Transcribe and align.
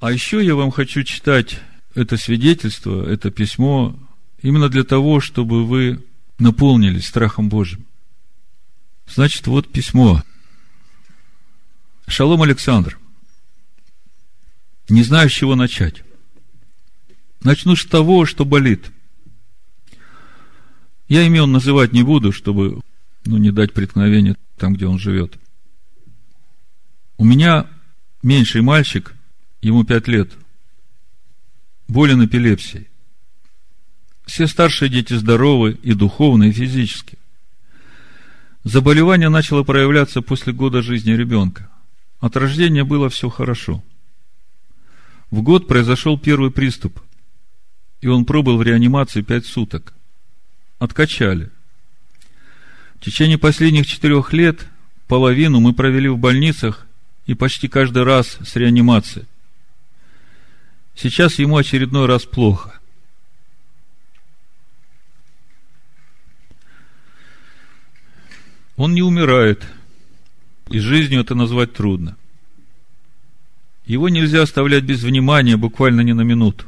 А 0.00 0.12
еще 0.12 0.44
я 0.44 0.54
вам 0.54 0.70
хочу 0.70 1.02
читать 1.02 1.60
это 1.94 2.16
свидетельство, 2.16 3.08
это 3.08 3.30
письмо, 3.30 3.96
именно 4.42 4.68
для 4.68 4.84
того, 4.84 5.20
чтобы 5.20 5.64
вы 5.64 6.02
наполнились 6.38 7.06
страхом 7.06 7.48
Божьим. 7.48 7.86
Значит, 9.06 9.46
вот 9.46 9.70
письмо. 9.70 10.22
Шалом, 12.06 12.42
Александр. 12.42 12.98
Не 14.88 15.02
знаю, 15.02 15.30
с 15.30 15.32
чего 15.32 15.54
начать. 15.54 16.02
Начну 17.42 17.76
с 17.76 17.84
того, 17.84 18.26
что 18.26 18.44
болит. 18.44 18.90
Я 21.08 21.22
имен 21.22 21.52
называть 21.52 21.92
не 21.92 22.02
буду, 22.02 22.32
чтобы 22.32 22.80
ну, 23.24 23.36
не 23.36 23.50
дать 23.50 23.72
преткновения 23.72 24.36
там, 24.56 24.74
где 24.74 24.86
он 24.86 24.98
живет. 24.98 25.38
У 27.16 27.24
меня 27.24 27.66
меньший 28.22 28.62
мальчик, 28.62 29.14
ему 29.64 29.82
пять 29.82 30.08
лет, 30.08 30.30
болен 31.88 32.24
эпилепсией. 32.24 32.88
Все 34.26 34.46
старшие 34.46 34.90
дети 34.90 35.14
здоровы 35.14 35.78
и 35.82 35.94
духовно, 35.94 36.44
и 36.44 36.52
физически. 36.52 37.18
Заболевание 38.62 39.28
начало 39.30 39.62
проявляться 39.62 40.22
после 40.22 40.52
года 40.52 40.82
жизни 40.82 41.12
ребенка. 41.12 41.70
От 42.20 42.36
рождения 42.36 42.84
было 42.84 43.08
все 43.08 43.28
хорошо. 43.28 43.82
В 45.30 45.42
год 45.42 45.66
произошел 45.66 46.18
первый 46.18 46.50
приступ, 46.50 47.00
и 48.00 48.06
он 48.06 48.24
пробыл 48.24 48.58
в 48.58 48.62
реанимации 48.62 49.22
пять 49.22 49.46
суток. 49.46 49.94
Откачали. 50.78 51.50
В 52.96 53.04
течение 53.04 53.38
последних 53.38 53.86
четырех 53.86 54.32
лет 54.32 54.66
половину 55.08 55.60
мы 55.60 55.72
провели 55.72 56.08
в 56.08 56.18
больницах 56.18 56.86
и 57.26 57.34
почти 57.34 57.68
каждый 57.68 58.02
раз 58.02 58.38
с 58.42 58.56
реанимацией. 58.56 59.26
Сейчас 60.94 61.38
ему 61.38 61.56
очередной 61.56 62.06
раз 62.06 62.24
плохо. 62.24 62.80
Он 68.76 68.94
не 68.94 69.02
умирает, 69.02 69.64
и 70.68 70.78
жизнью 70.78 71.20
это 71.20 71.34
назвать 71.34 71.72
трудно. 71.72 72.16
Его 73.86 74.08
нельзя 74.08 74.42
оставлять 74.42 74.84
без 74.84 75.02
внимания 75.02 75.56
буквально 75.56 76.00
ни 76.00 76.12
на 76.12 76.22
минуту. 76.22 76.64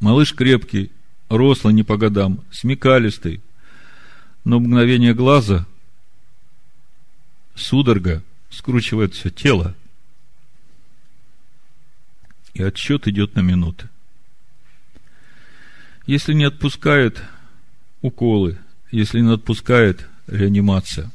Малыш 0.00 0.34
крепкий, 0.34 0.90
рослый 1.28 1.72
не 1.72 1.82
по 1.82 1.96
годам, 1.96 2.40
смекалистый, 2.50 3.40
но 4.44 4.58
мгновение 4.58 5.14
глаза, 5.14 5.66
судорога, 7.54 8.22
скручивает 8.50 9.14
все 9.14 9.30
тело, 9.30 9.74
и 12.54 12.62
отсчет 12.62 13.06
идет 13.08 13.34
на 13.34 13.40
минуты. 13.40 13.88
Если 16.06 16.32
не 16.32 16.44
отпускает 16.44 17.22
уколы, 18.02 18.58
если 18.90 19.20
не 19.20 19.32
отпускает 19.32 20.08
реанимация. 20.26 21.10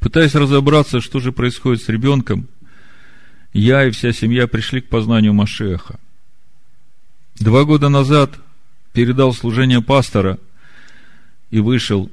Пытаясь 0.00 0.34
разобраться, 0.34 1.00
что 1.00 1.20
же 1.20 1.32
происходит 1.32 1.82
с 1.82 1.88
ребенком, 1.88 2.48
я 3.52 3.86
и 3.86 3.90
вся 3.90 4.12
семья 4.12 4.46
пришли 4.46 4.80
к 4.80 4.88
познанию 4.88 5.32
Машеха. 5.32 5.98
Два 7.36 7.64
года 7.64 7.88
назад 7.88 8.38
передал 8.92 9.34
служение 9.34 9.82
пастора 9.82 10.38
и 11.50 11.60
вышел 11.60 12.10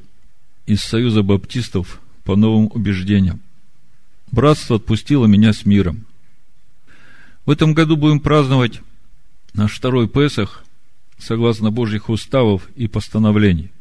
из 0.65 0.81
Союза 0.81 1.21
Баптистов 1.21 2.01
по 2.23 2.35
новым 2.35 2.69
убеждениям. 2.73 3.41
Братство 4.31 4.77
отпустило 4.77 5.25
меня 5.25 5.53
с 5.53 5.65
миром. 5.65 6.05
В 7.45 7.51
этом 7.51 7.73
году 7.73 7.97
будем 7.97 8.19
праздновать 8.19 8.81
наш 9.53 9.75
второй 9.75 10.07
Песах 10.07 10.63
согласно 11.17 11.71
Божьих 11.71 12.09
уставов 12.09 12.69
и 12.75 12.87
постановлений. 12.87 13.71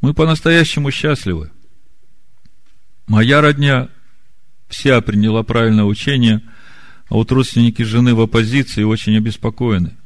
Мы 0.00 0.14
по-настоящему 0.14 0.90
счастливы. 0.90 1.50
Моя 3.06 3.40
родня 3.40 3.88
вся 4.68 5.00
приняла 5.00 5.42
правильное 5.42 5.84
учение, 5.84 6.42
а 7.08 7.14
вот 7.14 7.32
родственники 7.32 7.82
жены 7.82 8.14
в 8.14 8.20
оппозиции 8.20 8.82
очень 8.82 9.16
обеспокоены. 9.16 9.96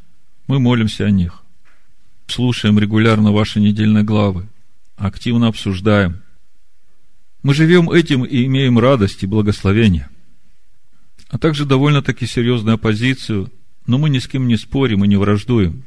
Мы 0.46 0.58
молимся 0.58 1.04
о 1.04 1.10
них. 1.10 1.42
Слушаем 2.26 2.78
регулярно 2.78 3.32
ваши 3.32 3.60
недельные 3.60 4.04
главы. 4.04 4.48
Активно 4.96 5.48
обсуждаем. 5.48 6.22
Мы 7.42 7.54
живем 7.54 7.90
этим 7.90 8.24
и 8.24 8.44
имеем 8.46 8.78
радость 8.78 9.22
и 9.22 9.26
благословение. 9.26 10.08
А 11.34 11.38
также 11.38 11.64
довольно-таки 11.64 12.26
серьезную 12.26 12.76
оппозицию, 12.76 13.50
но 13.88 13.98
мы 13.98 14.08
ни 14.08 14.20
с 14.20 14.28
кем 14.28 14.46
не 14.46 14.56
спорим 14.56 15.04
и 15.04 15.08
не 15.08 15.16
враждуем. 15.16 15.82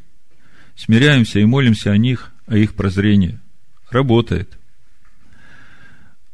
Смиряемся 0.75 1.39
и 1.39 1.45
молимся 1.45 1.91
о 1.91 1.97
них, 1.97 2.33
о 2.47 2.57
их 2.57 2.73
прозрении– 2.73 3.39
работает. 3.89 4.57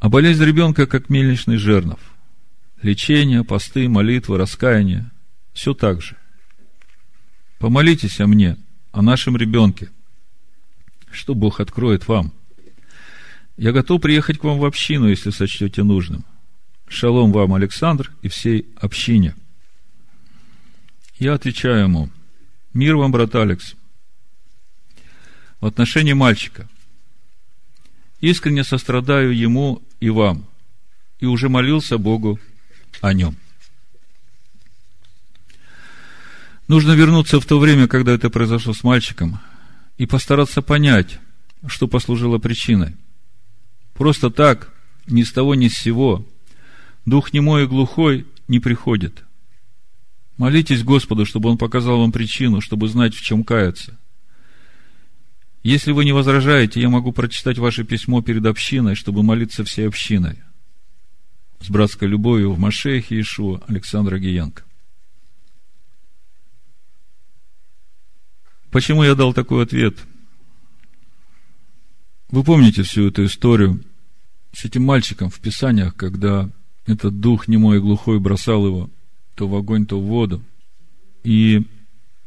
А 0.00 0.08
болезнь 0.08 0.42
ребенка, 0.42 0.88
как 0.88 1.10
мельничный 1.10 1.58
жернов. 1.58 2.00
Лечение, 2.82 3.44
посты, 3.44 3.88
молитвы, 3.88 4.36
раскаяние. 4.36 5.12
Все 5.52 5.74
так 5.74 6.02
же. 6.02 6.16
Помолитесь 7.60 8.18
о 8.18 8.26
мне, 8.26 8.56
о 8.90 9.00
нашем 9.00 9.36
ребенке, 9.36 9.92
что 11.12 11.36
Бог 11.36 11.60
откроет 11.60 12.08
вам. 12.08 12.32
Я 13.56 13.70
готов 13.70 14.02
приехать 14.02 14.38
к 14.38 14.44
вам 14.44 14.58
в 14.58 14.64
общину, 14.64 15.06
если 15.06 15.30
сочтете 15.30 15.84
нужным. 15.84 16.24
Шалом 16.88 17.32
вам, 17.32 17.54
Александр, 17.54 18.12
и 18.22 18.28
всей 18.28 18.66
общине. 18.76 19.34
Я 21.18 21.34
отвечаю 21.34 21.84
ему, 21.84 22.10
мир 22.72 22.96
вам, 22.96 23.12
брат 23.12 23.34
Алекс. 23.34 23.74
В 25.60 25.66
отношении 25.66 26.12
мальчика 26.12 26.68
искренне 28.20 28.64
сострадаю 28.64 29.36
ему 29.36 29.82
и 30.00 30.10
вам, 30.10 30.46
и 31.20 31.26
уже 31.26 31.48
молился 31.48 31.98
Богу 31.98 32.38
о 33.00 33.12
нем. 33.12 33.36
Нужно 36.68 36.92
вернуться 36.92 37.40
в 37.40 37.46
то 37.46 37.58
время, 37.58 37.88
когда 37.88 38.12
это 38.12 38.30
произошло 38.30 38.72
с 38.72 38.82
мальчиком, 38.82 39.40
и 39.98 40.06
постараться 40.06 40.62
понять, 40.62 41.18
что 41.66 41.86
послужило 41.86 42.38
причиной. 42.38 42.96
Просто 43.92 44.30
так, 44.30 44.72
ни 45.06 45.22
с 45.22 45.32
того, 45.32 45.54
ни 45.54 45.68
с 45.68 45.76
сего, 45.76 46.26
дух 47.04 47.32
немой 47.32 47.64
и 47.64 47.66
глухой 47.66 48.26
не 48.48 48.60
приходит. 48.60 49.24
Молитесь 50.36 50.82
Господу, 50.82 51.24
чтобы 51.24 51.48
Он 51.50 51.58
показал 51.58 52.00
вам 52.00 52.12
причину, 52.12 52.60
чтобы 52.60 52.88
знать, 52.88 53.14
в 53.14 53.20
чем 53.20 53.44
каяться. 53.44 53.98
Если 55.62 55.92
вы 55.92 56.04
не 56.04 56.12
возражаете, 56.12 56.80
я 56.80 56.90
могу 56.90 57.12
прочитать 57.12 57.58
ваше 57.58 57.84
письмо 57.84 58.20
перед 58.20 58.44
общиной, 58.44 58.94
чтобы 58.94 59.22
молиться 59.22 59.64
всей 59.64 59.88
общиной. 59.88 60.38
С 61.60 61.70
братской 61.70 62.08
любовью 62.08 62.52
в 62.52 62.58
Машехе 62.58 63.20
Ишуа 63.20 63.62
Александра 63.66 64.18
Гиенко. 64.18 64.64
Почему 68.70 69.04
я 69.04 69.14
дал 69.14 69.32
такой 69.32 69.62
ответ? 69.62 69.96
Вы 72.28 72.42
помните 72.42 72.82
всю 72.82 73.08
эту 73.08 73.24
историю 73.24 73.82
с 74.52 74.64
этим 74.64 74.82
мальчиком 74.82 75.30
в 75.30 75.38
Писаниях, 75.40 75.94
когда 75.94 76.50
этот 76.86 77.20
дух 77.20 77.48
немой 77.48 77.78
и 77.78 77.80
глухой 77.80 78.20
бросал 78.20 78.66
его 78.66 78.90
то 79.34 79.48
в 79.48 79.54
огонь, 79.56 79.86
то 79.86 80.00
в 80.00 80.04
воду. 80.04 80.42
И 81.24 81.66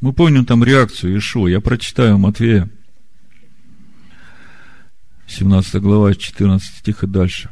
мы 0.01 0.13
помним 0.13 0.45
там 0.45 0.63
реакцию 0.63 1.17
Ишуа. 1.17 1.47
Я 1.47 1.61
прочитаю 1.61 2.17
Матвея 2.17 2.69
17 5.27 5.81
глава, 5.81 6.13
14 6.13 6.77
стих 6.77 7.03
и 7.03 7.07
дальше. 7.07 7.49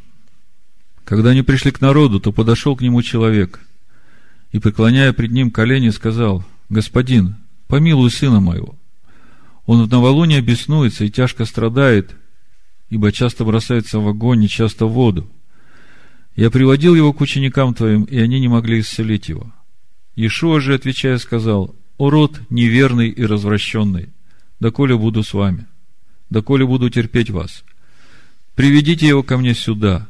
Когда 1.04 1.30
они 1.30 1.42
пришли 1.42 1.70
к 1.70 1.80
народу, 1.80 2.20
то 2.20 2.32
подошел 2.32 2.76
к 2.76 2.82
нему 2.82 3.02
человек 3.02 3.60
и, 4.50 4.58
преклоняя 4.58 5.12
пред 5.12 5.30
ним 5.30 5.50
колени, 5.50 5.90
сказал, 5.90 6.44
«Господин, 6.68 7.36
помилуй 7.68 8.10
сына 8.10 8.40
моего. 8.40 8.76
Он 9.66 9.84
в 9.84 9.90
новолуние 9.90 10.40
беснуется 10.40 11.04
и 11.04 11.10
тяжко 11.10 11.44
страдает, 11.44 12.16
ибо 12.88 13.12
часто 13.12 13.44
бросается 13.44 13.98
в 13.98 14.08
огонь 14.08 14.44
и 14.44 14.48
часто 14.48 14.86
в 14.86 14.92
воду. 14.92 15.28
Я 16.36 16.50
приводил 16.50 16.94
его 16.94 17.12
к 17.12 17.20
ученикам 17.20 17.74
твоим, 17.74 18.04
и 18.04 18.18
они 18.18 18.38
не 18.38 18.48
могли 18.48 18.80
исцелить 18.80 19.28
его». 19.28 19.52
Иешуа 20.14 20.60
же, 20.60 20.74
отвечая, 20.74 21.18
сказал, 21.18 21.74
«О 21.98 22.10
род 22.10 22.40
неверный 22.50 23.08
и 23.08 23.24
развращенный, 23.24 24.10
доколе 24.60 24.96
буду 24.96 25.22
с 25.22 25.34
вами» 25.34 25.66
доколе 26.30 26.66
буду 26.66 26.90
терпеть 26.90 27.30
вас. 27.30 27.64
Приведите 28.54 29.06
его 29.06 29.22
ко 29.22 29.36
мне 29.36 29.54
сюда. 29.54 30.08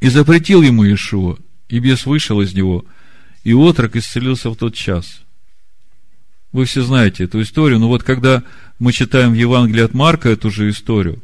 И 0.00 0.08
запретил 0.08 0.62
ему 0.62 0.84
Иешуа, 0.84 1.38
и 1.68 1.78
бес 1.78 2.06
вышел 2.06 2.40
из 2.40 2.54
него, 2.54 2.84
и 3.44 3.54
отрок 3.54 3.96
исцелился 3.96 4.50
в 4.50 4.56
тот 4.56 4.74
час. 4.74 5.22
Вы 6.50 6.64
все 6.66 6.82
знаете 6.82 7.24
эту 7.24 7.40
историю, 7.40 7.78
но 7.78 7.88
вот 7.88 8.02
когда 8.02 8.42
мы 8.78 8.92
читаем 8.92 9.30
в 9.30 9.36
Евангелии 9.36 9.84
от 9.84 9.94
Марка 9.94 10.28
эту 10.28 10.50
же 10.50 10.68
историю, 10.68 11.22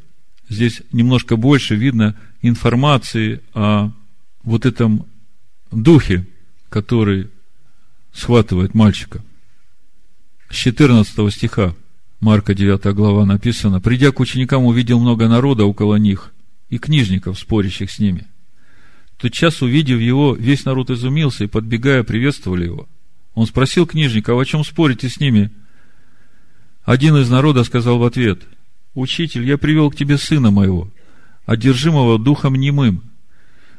здесь 0.48 0.82
немножко 0.92 1.36
больше 1.36 1.74
видно 1.74 2.16
информации 2.42 3.40
о 3.54 3.90
вот 4.42 4.66
этом 4.66 5.06
духе, 5.70 6.26
который 6.68 7.28
схватывает 8.12 8.74
мальчика. 8.74 9.22
С 10.50 10.54
14 10.54 11.32
стиха 11.32 11.74
Марка 12.20 12.54
9 12.54 12.94
глава 12.94 13.24
написано, 13.26 13.80
«Придя 13.80 14.10
к 14.10 14.20
ученикам, 14.20 14.64
увидел 14.64 14.98
много 14.98 15.28
народа 15.28 15.64
около 15.64 15.96
них 15.96 16.32
и 16.68 16.78
книжников, 16.78 17.38
спорящих 17.38 17.90
с 17.90 17.98
ними. 17.98 18.26
Тот 19.18 19.32
час, 19.32 19.62
увидев 19.62 20.00
его, 20.00 20.34
весь 20.34 20.64
народ 20.64 20.90
изумился 20.90 21.44
и, 21.44 21.48
подбегая, 21.48 22.04
приветствовали 22.04 22.64
его. 22.64 22.88
Он 23.34 23.46
спросил 23.46 23.86
книжника, 23.86 24.32
«А 24.32 24.40
о 24.40 24.44
чем 24.44 24.64
спорите 24.64 25.08
с 25.08 25.20
ними? 25.20 25.50
Один 26.84 27.16
из 27.16 27.28
народа 27.28 27.64
сказал 27.64 27.98
в 27.98 28.04
ответ, 28.04 28.42
«Учитель, 28.94 29.44
я 29.44 29.58
привел 29.58 29.90
к 29.90 29.96
тебе 29.96 30.18
сына 30.18 30.50
моего, 30.50 30.90
одержимого 31.48 32.18
духом 32.18 32.56
немым. 32.56 33.02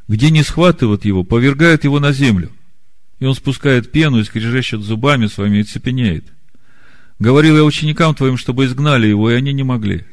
Где 0.07 0.31
не 0.31 0.41
схватывают 0.41 1.05
его, 1.05 1.23
повергает 1.23 1.83
его 1.83 1.99
на 1.99 2.11
землю. 2.11 2.51
И 3.19 3.25
он 3.25 3.35
спускает 3.35 3.91
пену 3.91 4.19
и 4.19 4.23
скрежещет 4.23 4.81
зубами 4.81 5.27
своими 5.27 5.59
и 5.59 5.63
цепенеет. 5.63 6.25
Говорил 7.19 7.57
я 7.57 7.63
ученикам 7.63 8.15
твоим, 8.15 8.37
чтобы 8.37 8.65
изгнали 8.65 9.05
его, 9.05 9.29
и 9.29 9.35
они 9.35 9.53
не 9.53 9.61
могли. 9.61 10.03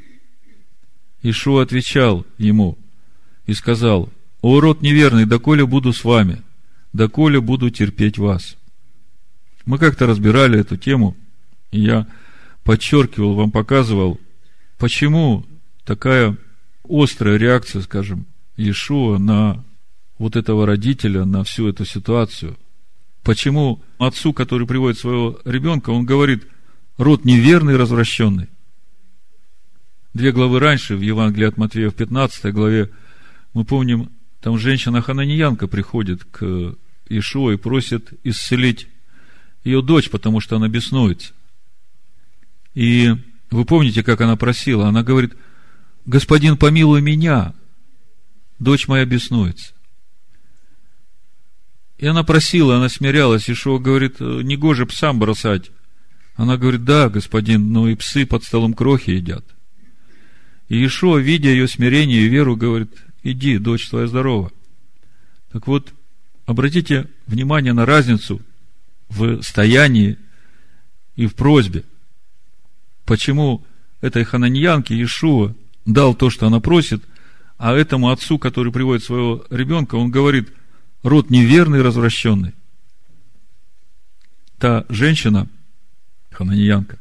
Ишуа 1.22 1.62
отвечал 1.62 2.26
ему 2.36 2.76
и 3.46 3.54
сказал, 3.54 4.12
«О, 4.42 4.60
род 4.60 4.82
неверный, 4.82 5.24
доколе 5.24 5.64
буду 5.64 5.94
с 5.94 6.04
вами, 6.04 6.42
доколе 6.92 7.40
буду 7.40 7.70
терпеть 7.70 8.18
вас». 8.18 8.58
Мы 9.64 9.78
как-то 9.78 10.06
разбирали 10.06 10.60
эту 10.60 10.76
тему, 10.76 11.16
и 11.70 11.80
я 11.80 12.06
подчеркивал, 12.64 13.34
вам 13.34 13.50
показывал, 13.50 14.20
почему 14.76 15.46
такая 15.86 16.36
острая 16.88 17.36
реакция, 17.36 17.82
скажем, 17.82 18.26
Иешуа 18.56 19.18
на 19.18 19.64
вот 20.18 20.36
этого 20.36 20.66
родителя, 20.66 21.24
на 21.24 21.44
всю 21.44 21.68
эту 21.68 21.84
ситуацию. 21.84 22.56
Почему 23.22 23.82
отцу, 23.98 24.32
который 24.32 24.66
приводит 24.66 24.98
своего 24.98 25.38
ребенка, 25.44 25.90
он 25.90 26.04
говорит– 26.04 26.46
род 26.96 27.24
неверный, 27.24 27.76
развращенный. 27.76 28.48
Две 30.14 30.32
главы 30.32 30.60
раньше, 30.60 30.96
в 30.96 31.00
Евангелии 31.00 31.46
от 31.46 31.56
Матвея, 31.58 31.90
в 31.90 31.94
15 31.94 32.52
главе, 32.52 32.90
мы 33.52 33.64
помним, 33.64 34.10
там 34.40 34.58
женщина-хананьянка 34.58 35.66
приходит 35.66 36.24
к 36.24 36.74
Ишуа 37.08 37.52
и 37.52 37.56
просит 37.56 38.12
исцелить 38.24 38.88
ее 39.64 39.82
дочь, 39.82 40.10
потому 40.10 40.40
что 40.40 40.56
она 40.56 40.68
беснуется. 40.68 41.32
И 42.74 43.14
вы 43.50 43.64
помните, 43.64 44.02
как 44.02 44.20
она 44.20 44.36
просила? 44.36 44.88
Она 44.88 45.02
говорит, 45.02 45.34
господин, 46.06 46.56
помилуй 46.56 47.02
меня, 47.02 47.54
дочь 48.58 48.88
моя 48.88 49.04
беснуется. 49.04 49.74
И 51.98 52.06
она 52.06 52.24
просила, 52.24 52.76
она 52.76 52.88
смирялась. 52.88 53.48
Ишуа 53.50 53.78
говорит, 53.78 54.20
негоже 54.20 54.86
псам 54.86 55.18
бросать 55.18 55.70
она 56.36 56.58
говорит, 56.58 56.84
да, 56.84 57.08
господин, 57.08 57.72
но 57.72 57.88
и 57.88 57.94
псы 57.94 58.26
под 58.26 58.44
столом 58.44 58.74
крохи 58.74 59.10
едят. 59.10 59.44
И 60.68 60.84
Ишуа, 60.84 61.18
видя 61.18 61.48
ее 61.48 61.66
смирение 61.66 62.22
и 62.22 62.28
веру, 62.28 62.56
говорит, 62.56 62.90
иди, 63.22 63.58
дочь 63.58 63.88
твоя 63.88 64.06
здорова. 64.06 64.52
Так 65.50 65.66
вот, 65.66 65.92
обратите 66.44 67.08
внимание 67.26 67.72
на 67.72 67.86
разницу 67.86 68.42
в 69.08 69.40
стоянии 69.42 70.18
и 71.14 71.26
в 71.26 71.34
просьбе. 71.34 71.84
Почему 73.06 73.64
этой 74.02 74.24
хананьянке 74.24 74.94
Иешуа 74.94 75.54
дал 75.86 76.14
то, 76.14 76.28
что 76.28 76.46
она 76.46 76.60
просит, 76.60 77.02
а 77.56 77.72
этому 77.72 78.10
отцу, 78.10 78.38
который 78.38 78.72
приводит 78.72 79.04
своего 79.04 79.44
ребенка, 79.50 79.94
он 79.94 80.10
говорит, 80.10 80.52
род 81.02 81.30
неверный, 81.30 81.80
развращенный. 81.80 82.52
Та 84.58 84.84
женщина, 84.88 85.48
хананьянка, 86.30 86.98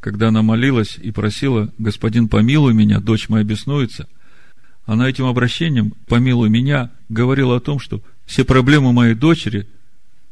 когда 0.00 0.28
она 0.28 0.42
молилась 0.42 0.96
и 0.96 1.10
просила, 1.10 1.72
«Господин, 1.78 2.28
помилуй 2.28 2.72
меня, 2.72 3.00
дочь 3.00 3.28
моя 3.28 3.44
беснуется», 3.44 4.08
она 4.86 5.08
этим 5.08 5.26
обращением 5.26 5.92
«помилуй 6.06 6.48
меня» 6.48 6.90
говорила 7.08 7.56
о 7.56 7.60
том, 7.60 7.78
что 7.78 8.02
все 8.24 8.44
проблемы 8.44 8.92
моей 8.92 9.14
дочери 9.14 9.68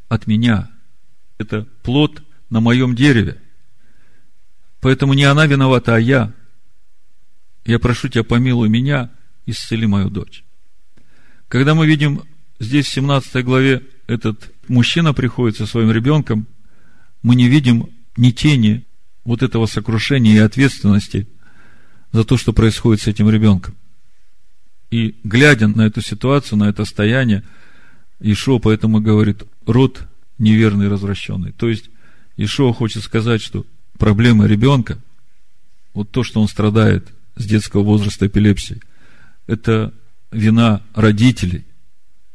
от 0.08 0.26
меня. 0.26 0.70
Это 1.38 1.66
плод 1.82 2.22
на 2.48 2.60
моем 2.60 2.94
дереве. 2.94 3.42
Поэтому 4.80 5.14
не 5.14 5.24
она 5.24 5.46
виновата, 5.46 5.94
а 5.94 5.98
я. 5.98 6.32
Я 7.66 7.80
прошу 7.80 8.08
тебя, 8.08 8.22
помилуй 8.22 8.68
меня, 8.68 9.10
исцели 9.44 9.86
мою 9.86 10.08
дочь. 10.08 10.44
Когда 11.48 11.74
мы 11.74 11.86
видим 11.86 12.22
здесь 12.60 12.86
в 12.86 12.92
17 12.92 13.44
главе 13.44 13.82
этот 14.06 14.52
мужчина 14.68 15.12
приходит 15.12 15.56
со 15.58 15.66
своим 15.66 15.90
ребенком, 15.90 16.46
мы 17.22 17.34
не 17.34 17.48
видим 17.48 17.90
ни 18.16 18.30
тени 18.30 18.86
вот 19.24 19.42
этого 19.42 19.66
сокрушения 19.66 20.34
и 20.36 20.38
ответственности 20.38 21.28
за 22.12 22.24
то, 22.24 22.36
что 22.36 22.52
происходит 22.52 23.02
с 23.02 23.08
этим 23.08 23.28
ребенком. 23.28 23.74
И 24.92 25.16
глядя 25.24 25.66
на 25.66 25.82
эту 25.82 26.00
ситуацию, 26.00 26.58
на 26.58 26.68
это 26.68 26.84
состояние, 26.84 27.42
Ишо 28.20 28.60
поэтому 28.60 29.00
говорит, 29.00 29.42
род 29.66 30.06
неверный, 30.38 30.88
развращенный. 30.88 31.50
То 31.50 31.68
есть, 31.68 31.90
Ишо 32.36 32.72
хочет 32.72 33.02
сказать, 33.02 33.42
что 33.42 33.66
проблема 33.98 34.46
ребенка, 34.46 34.98
вот 35.94 36.10
то, 36.10 36.22
что 36.22 36.40
он 36.40 36.46
страдает 36.46 37.15
с 37.36 37.44
детского 37.44 37.82
возраста 37.82 38.26
эпилепсии, 38.26 38.80
это 39.46 39.92
вина 40.32 40.82
родителей. 40.94 41.64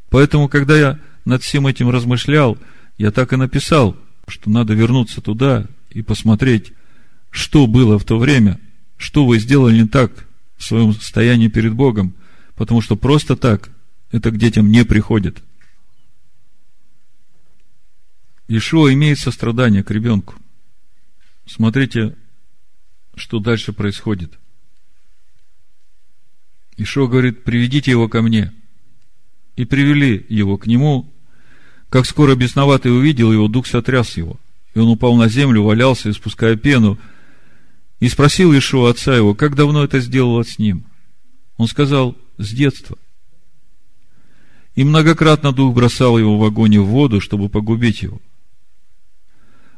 Поэтому, 0.10 0.48
когда 0.48 0.78
я 0.78 1.00
над 1.26 1.44
всем 1.44 1.68
этим 1.68 1.90
размышлял, 1.90 2.58
я 2.98 3.12
так 3.12 3.34
и 3.34 3.36
написал– 3.36 3.98
что 4.32 4.50
надо 4.50 4.74
вернуться 4.74 5.22
туда 5.22 5.68
и 5.90 6.02
посмотреть, 6.02 6.74
что 7.30 7.68
было 7.68 8.00
в 8.00 8.06
то 8.06 8.18
время, 8.18 8.60
что 8.98 9.26
вы 9.26 9.40
сделали 9.40 9.82
не 9.82 9.88
так 9.88 10.28
в 10.58 10.64
своем 10.64 10.94
состоянии 10.94 11.48
перед 11.48 11.74
Богом, 11.74 12.16
потому 12.56 12.82
что 12.82 12.96
просто 12.96 13.36
так 13.36 13.70
это 14.12 14.32
к 14.32 14.38
детям 14.38 14.72
не 14.72 14.84
приходит. 14.86 15.44
Ишуа 18.48 18.94
имеет 18.94 19.20
сострадание 19.20 19.84
к 19.84 19.92
ребенку. 19.92 20.36
Смотрите, 21.46 22.16
что 23.16 23.40
дальше 23.40 23.74
происходит. 23.74 24.38
Ишуа 26.82 27.08
говорит, 27.08 27.44
приведите 27.44 27.92
его 27.92 28.10
ко 28.10 28.24
мне. 28.24 28.52
И 29.56 29.66
привели 29.66 30.26
его 30.30 30.58
к 30.58 30.66
нему, 30.66 31.14
как 31.90 32.08
скоро 32.08 32.36
бесноватый 32.36 32.92
увидел 32.92 33.32
его, 33.32 33.48
дух 33.48 33.68
сотряс 33.68 34.18
его. 34.18 34.40
И 34.74 34.80
он 34.80 34.88
упал 34.88 35.16
на 35.16 35.28
землю, 35.28 35.62
валялся, 35.62 36.10
испуская 36.10 36.56
пену. 36.56 36.98
И 38.00 38.10
спросил 38.10 38.58
Ишуа 38.58 38.90
отца 38.90 39.16
его, 39.16 39.36
как 39.36 39.56
давно 39.56 39.84
это 39.84 40.00
сделала 40.00 40.44
с 40.44 40.58
ним? 40.58 40.86
Он 41.58 41.68
сказал, 41.68 42.18
с 42.40 42.50
детства. 42.50 42.98
И 44.74 44.84
многократно 44.84 45.52
дух 45.52 45.76
бросал 45.76 46.18
его 46.18 46.40
в 46.40 46.44
огонь 46.44 46.74
и 46.74 46.80
в 46.80 46.86
воду, 46.86 47.22
чтобы 47.22 47.50
погубить 47.50 48.02
его. 48.02 48.20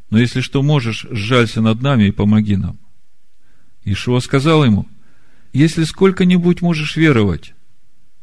Но 0.10 0.19
если 0.19 0.39
что 0.39 0.62
можешь, 0.62 1.05
сжалься 1.10 1.60
над 1.60 1.81
нами 1.81 2.05
и 2.05 2.12
помоги 2.12 2.55
нам. 2.55 2.77
Ишуа 3.83 4.22
сказал 4.22 4.63
ему, 4.63 4.88
если 5.53 5.83
сколько-нибудь 5.83 6.62
можешь 6.62 6.98
веровать, 6.98 7.53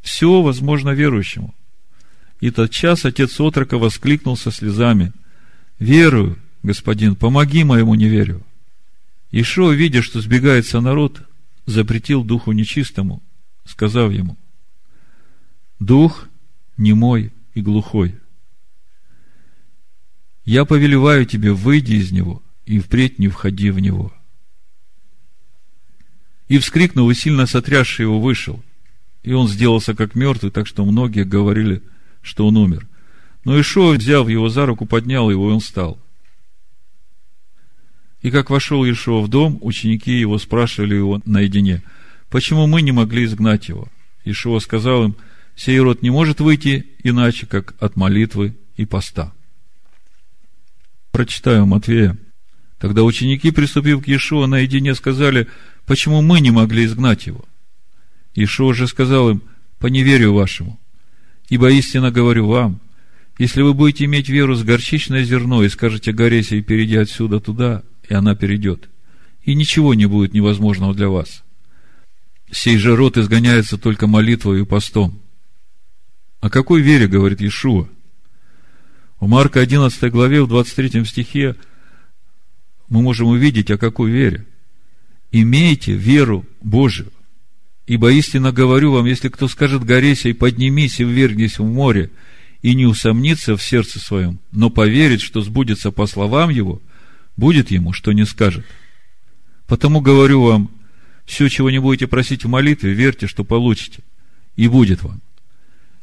все 0.03 0.43
возможно 0.43 0.91
верующему. 0.91 1.55
И 2.41 2.51
тот 2.51 2.71
час 2.71 3.05
отец 3.05 3.39
отрока 3.41 3.79
воскликнул 3.79 4.37
со 4.37 4.51
слезами. 4.51 5.13
«Верую, 5.79 6.39
господин, 6.63 7.15
помоги 7.15 7.65
моему 7.65 7.95
неверию». 7.95 8.45
Ишо, 9.31 9.73
видя, 9.73 10.03
что 10.03 10.21
сбегается 10.21 10.81
народ, 10.81 11.23
запретил 11.67 12.25
духу 12.25 12.53
нечистому, 12.53 13.23
сказав 13.65 14.11
ему, 14.13 14.37
«Дух 15.79 16.29
немой 16.77 17.33
и 17.55 17.63
глухой. 17.63 18.19
Я 20.45 20.65
повелеваю 20.65 21.27
тебе, 21.27 21.53
выйди 21.53 21.95
из 21.95 22.11
него, 22.11 22.43
и 22.67 22.81
впредь 22.81 23.19
не 23.19 23.29
входи 23.29 23.71
в 23.71 23.79
него». 23.79 24.13
И, 26.51 26.59
вскрикнул, 26.59 27.09
и 27.11 27.15
сильно 27.15 27.47
сотрясший 27.47 28.03
его, 28.03 28.21
вышел. 28.21 28.63
И 29.23 29.33
он 29.33 29.49
сделался 29.49 29.95
как 29.95 30.15
мертвый, 30.15 30.53
так 30.53 30.67
что 30.67 30.85
многие 30.85 31.25
говорили– 31.25 31.83
что 32.23 32.47
он 32.47 32.57
умер. 32.57 32.87
Но 33.45 33.59
Ишуа, 33.61 33.95
взяв 33.95 34.29
его 34.29 34.49
за 34.49 34.67
руку, 34.67 34.87
поднял 34.87 35.31
его, 35.31 35.51
и 35.51 35.55
он 35.55 35.61
встал. 35.61 35.99
И 38.23 38.31
как 38.31 38.51
вошел 38.51 38.85
Ишуа 38.85 39.23
в 39.23 39.29
дом, 39.29 39.59
ученики 39.63 40.13
его 40.13 40.39
спрашивали 40.39 40.95
его 40.95 41.23
наедине, 41.25 41.83
почему 42.29 42.67
мы 42.67 42.83
не 42.83 42.93
могли 42.93 43.25
изгнать 43.25 43.69
его? 43.69 43.89
Ишуа 44.25 44.59
сказал 44.59 45.05
им, 45.05 45.17
сей 45.57 45.81
род 45.81 46.03
не 46.03 46.11
может 46.11 46.41
выйти 46.41 46.87
иначе, 47.03 47.47
как 47.47 47.75
от 47.81 47.97
молитвы 47.97 48.55
и 48.77 48.85
поста. 48.85 49.33
Прочитаю 51.13 51.67
Матвея. 51.67 52.19
Тогда 52.81 53.05
ученики, 53.05 53.51
приступив 53.51 54.03
к 54.03 54.09
Иешуа 54.09 54.47
наедине, 54.47 54.95
сказали, 54.95 55.49
почему 55.85 56.23
мы 56.23 56.41
не 56.41 56.51
могли 56.51 56.87
изгнать 56.87 57.27
его? 57.27 57.45
Иешуа 58.35 58.73
же 58.73 58.89
сказал 58.89 59.31
им, 59.31 59.43
по 59.79 59.87
неверию 59.87 60.33
вашему. 60.33 60.81
Ибо 61.51 61.71
истинно 61.71 62.11
говорю 62.11 62.49
вам, 62.49 62.81
Если 63.39 63.63
вы 63.63 63.73
будете 63.73 64.05
иметь 64.05 64.29
веру 64.29 64.55
с 64.55 64.63
горчичное 64.63 65.25
зерно 65.25 65.63
и 65.63 65.71
скажете 65.71 66.13
горе 66.13 66.43
сей, 66.43 66.63
перейди 66.63 66.97
отсюда 66.97 67.41
туда, 67.41 67.83
и 68.07 68.13
она 68.13 68.35
перейдет. 68.35 68.91
И 69.43 69.55
ничего 69.55 69.95
не 69.95 70.05
будет 70.05 70.35
невозможного 70.35 70.95
для 70.95 71.09
вас. 71.09 71.43
Сей 72.51 72.77
же 72.77 72.97
род 72.97 73.17
изгоняется 73.17 73.79
только 73.79 74.07
молитвой 74.07 74.61
и 74.61 74.65
постом. 74.67 75.21
О 76.41 76.51
какой 76.51 76.83
вере, 76.83 77.07
говорит 77.07 77.41
Иешуа? 77.41 77.89
В 79.21 79.27
Марка 79.27 79.61
11 79.61 80.11
главе, 80.11 80.43
в 80.43 80.49
23 80.49 81.05
стихе 81.07 81.57
мы 82.91 83.01
можем 83.03 83.29
увидеть, 83.29 83.71
о 83.71 83.79
какой 83.79 84.11
вере. 84.11 84.45
Имейте 85.33 85.93
веру 85.93 86.45
Божию. 86.61 87.11
Ибо 87.87 88.13
истинно 88.13 88.53
говорю 88.53 88.93
вам, 88.93 89.07
если 89.07 89.29
кто 89.29 89.49
скажет 89.49 89.85
горе 89.85 90.15
сей, 90.15 90.35
поднимись 90.35 91.01
и 91.01 91.05
ввергнись 91.05 91.59
в 91.59 91.65
море, 91.65 92.11
и 92.63 92.75
не 92.75 92.85
усомнится 92.85 93.57
в 93.57 93.63
сердце 93.63 93.99
своем, 94.01 94.39
но 94.53 94.69
поверит, 94.71 95.23
что 95.23 95.41
сбудется 95.41 95.91
по 95.91 96.07
словам 96.07 96.51
его, 96.51 96.83
будет 97.37 97.71
ему, 97.71 97.93
что 97.93 98.13
не 98.13 98.27
скажет. 98.27 98.67
Потому 99.67 100.01
говорю 100.01 100.43
вам, 100.43 100.71
все, 101.25 101.49
чего 101.49 101.71
не 101.71 101.81
будете 101.81 102.07
просить 102.07 102.45
в 102.45 102.49
молитве, 102.49 102.93
верьте, 102.93 103.27
что 103.27 103.45
получите, 103.45 104.03
и 104.57 104.69
будет 104.69 105.03
вам. 105.03 105.21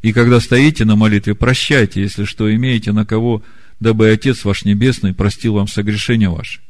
И 0.01 0.13
когда 0.13 0.39
стоите 0.39 0.85
на 0.85 0.95
молитве, 0.95 1.35
прощайте, 1.35 2.01
если 2.01 2.23
что 2.23 2.53
имеете 2.53 2.91
на 2.91 3.05
кого, 3.05 3.43
дабы 3.79 4.09
Отец 4.09 4.45
ваш 4.45 4.63
Небесный 4.63 5.13
простил 5.13 5.55
вам 5.55 5.67
согрешения 5.67 6.29
ваши. 6.29 6.61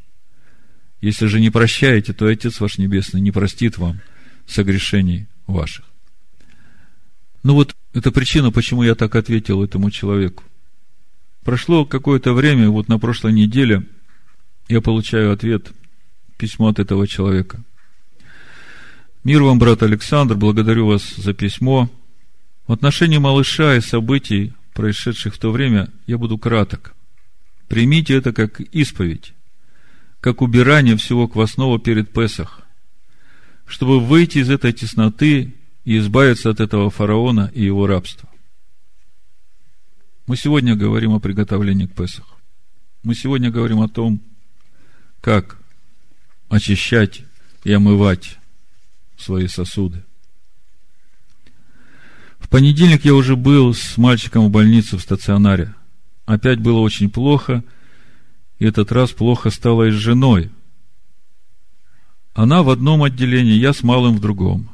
Если 1.01 1.27
же 1.27 1.39
не 1.39 1.49
прощаете, 1.49 2.13
то 2.13 2.25
Отец 2.25 2.59
ваш 2.59 2.77
Небесный 2.77 3.21
не 3.21 3.31
простит 3.31 3.77
вам 3.77 3.99
согрешений 4.47 5.27
ваших. 5.45 5.85
Ну 7.43 7.53
вот, 7.53 7.75
это 7.93 8.11
причина, 8.11 8.51
почему 8.51 8.83
я 8.83 8.95
так 8.95 9.15
ответил 9.15 9.63
этому 9.63 9.91
человеку. 9.91 10.43
Прошло 11.43 11.85
какое-то 11.85 12.33
время, 12.33 12.69
вот 12.69 12.89
на 12.89 12.99
прошлой 12.99 13.33
неделе 13.33 13.83
я 14.67 14.81
получаю 14.81 15.31
ответ, 15.31 15.71
письмо 16.37 16.69
от 16.69 16.79
этого 16.79 17.07
человека. 17.07 17.63
Мир 19.23 19.43
вам, 19.43 19.59
брат 19.59 19.83
Александр, 19.83 20.35
благодарю 20.35 20.87
вас 20.87 21.15
за 21.15 21.33
письмо. 21.33 21.89
В 22.67 22.73
отношении 22.73 23.17
малыша 23.17 23.75
и 23.75 23.81
событий, 23.81 24.53
происшедших 24.73 25.35
в 25.35 25.37
то 25.37 25.51
время, 25.51 25.89
я 26.05 26.17
буду 26.17 26.37
краток. 26.37 26.95
Примите 27.67 28.15
это 28.15 28.33
как 28.33 28.59
исповедь, 28.59 29.33
как 30.19 30.41
убирание 30.41 30.97
всего 30.97 31.27
квасного 31.27 31.79
перед 31.79 32.11
Песах, 32.11 32.61
чтобы 33.65 33.99
выйти 33.99 34.39
из 34.39 34.49
этой 34.49 34.73
тесноты 34.73 35.53
и 35.85 35.97
избавиться 35.97 36.49
от 36.49 36.59
этого 36.59 36.89
фараона 36.89 37.51
и 37.53 37.63
его 37.63 37.87
рабства. 37.87 38.29
Мы 40.25 40.35
сегодня 40.35 40.75
говорим 40.75 41.13
о 41.13 41.19
приготовлении 41.19 41.85
к 41.85 41.95
Песаху. 41.95 42.35
Мы 43.03 43.15
сегодня 43.15 43.49
говорим 43.49 43.79
о 43.79 43.87
том, 43.87 44.21
как 45.21 45.57
очищать 46.49 47.23
и 47.63 47.71
омывать 47.71 48.37
свои 49.17 49.47
сосуды. 49.47 50.03
В 52.39 52.49
понедельник 52.49 53.05
я 53.05 53.13
уже 53.13 53.35
был 53.35 53.73
с 53.73 53.97
мальчиком 53.97 54.45
в 54.45 54.51
больнице 54.51 54.97
в 54.97 55.01
стационаре. 55.01 55.73
Опять 56.25 56.59
было 56.59 56.79
очень 56.79 57.09
плохо, 57.09 57.63
этот 58.65 58.91
раз 58.91 59.11
плохо 59.11 59.49
стало 59.49 59.87
и 59.87 59.91
с 59.91 59.95
женой. 59.95 60.51
Она 62.33 62.63
в 62.63 62.69
одном 62.69 63.03
отделении, 63.03 63.53
я 63.53 63.73
с 63.73 63.83
малым 63.83 64.15
в 64.15 64.19
другом. 64.19 64.69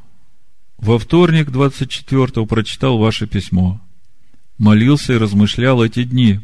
Во 0.78 1.00
вторник, 1.00 1.48
24-го, 1.50 2.46
прочитал 2.46 2.98
ваше 2.98 3.28
письмо. 3.28 3.82
Молился 4.58 5.14
и 5.14 5.18
размышлял 5.18 5.84
эти 5.84 6.04
дни. 6.04 6.40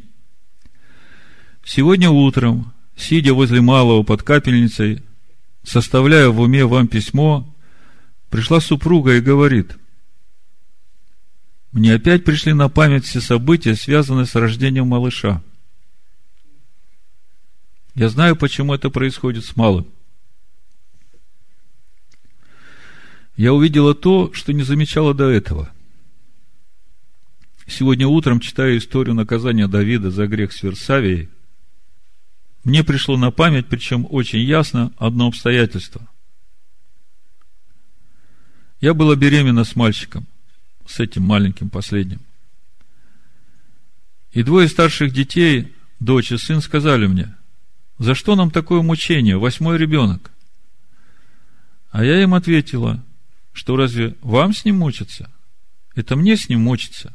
Сегодня 1.66 2.10
утром, 2.10 2.74
сидя 2.96 3.34
возле 3.34 3.62
малого 3.62 4.04
под 4.04 4.24
капельницей, 4.24 5.04
составляя 5.64 6.30
в 6.30 6.40
уме 6.40 6.66
вам 6.66 6.88
письмо, 6.88 7.54
пришла 8.30 8.60
супруга 8.60 9.16
и 9.16 9.22
говорит, 9.22 9.78
мне 11.72 11.94
опять 11.94 12.24
пришли 12.24 12.54
на 12.54 12.70
память 12.70 13.06
все 13.06 13.22
события, 13.22 13.76
связанные 13.76 14.26
с 14.26 14.36
рождением 14.36 14.88
малыша. 14.88 15.44
Я 17.96 18.10
знаю, 18.10 18.36
почему 18.36 18.74
это 18.74 18.90
происходит 18.90 19.46
с 19.46 19.56
малым. 19.56 19.88
я 23.40 23.54
увидела 23.54 23.96
то, 23.96 24.34
что 24.34 24.52
не 24.52 24.64
замечала 24.64 25.14
до 25.14 25.30
этого. 25.30 25.72
Сегодня 27.66 28.06
утром, 28.06 28.42
читая 28.42 28.78
историю 28.78 29.16
наказания 29.16 29.66
Давида 29.66 30.12
за 30.12 30.28
грех 30.28 30.52
с 30.52 30.62
Версавией, 30.62 31.30
мне 32.66 32.84
пришло 32.84 33.16
на 33.16 33.32
память, 33.32 33.68
причем 33.68 34.06
очень 34.10 34.40
ясно, 34.40 34.92
одно 34.98 35.28
обстоятельство. 35.28 36.06
Я 38.82 38.94
была 38.94 39.16
беременна 39.16 39.64
с 39.64 39.74
мальчиком, 39.74 40.28
с 40.86 41.00
этим 41.00 41.24
маленьким 41.24 41.70
последним. 41.70 42.20
И 44.34 44.44
двое 44.44 44.68
старших 44.68 45.14
детей, 45.14 45.74
дочь 46.02 46.34
и 46.34 46.38
сын, 46.38 46.60
сказали 46.60 47.08
мне, 47.08 47.34
за 48.00 48.16
что 48.16 48.36
нам 48.36 48.50
такое 48.50 48.82
мучение, 48.82 49.38
восьмой 49.38 49.78
ребенок? 49.78 50.32
А 51.92 52.04
я 52.04 52.24
им 52.24 52.34
ответила, 52.34 53.04
что 53.52 53.76
разве 53.76 54.16
вам 54.22 54.54
с 54.54 54.64
ним 54.64 54.78
мучиться? 54.78 55.30
Это 55.96 56.16
мне 56.16 56.38
с 56.38 56.48
ним 56.48 56.62
мучиться. 56.62 57.14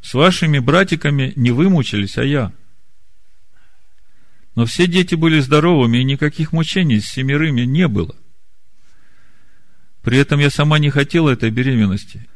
С 0.00 0.14
вашими 0.14 0.58
братиками 0.58 1.32
не 1.36 1.52
вы 1.52 1.68
мучились, 1.68 2.18
а 2.18 2.24
я. 2.24 2.52
Но 4.56 4.64
все 4.64 4.88
дети 4.88 5.14
были 5.14 5.38
здоровыми, 5.38 5.98
и 5.98 6.04
никаких 6.04 6.52
мучений 6.52 7.00
с 7.00 7.06
семерыми 7.06 7.60
не 7.60 7.86
было. 7.86 8.16
При 10.02 10.18
этом 10.18 10.40
я 10.40 10.50
сама 10.50 10.80
не 10.80 10.90
хотела 10.90 11.30
этой 11.30 11.50
беременности. 11.50 12.26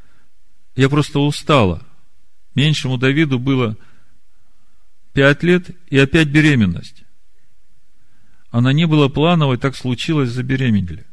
Я 0.77 0.89
просто 0.89 1.19
устала. 1.19 1.83
Меньшему 2.55 2.97
Давиду 2.97 3.39
было 3.39 3.77
пять 5.13 5.43
лет 5.43 5.71
и 5.89 5.99
опять 5.99 6.29
беременность. 6.29 7.05
Она 8.51 8.73
не 8.73 8.87
была 8.87 9.09
плановой, 9.09 9.57
так 9.57 9.77
случилось, 9.77 10.31
забеременели. 10.31 11.07